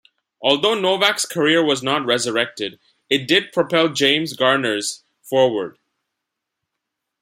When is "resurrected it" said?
2.07-3.27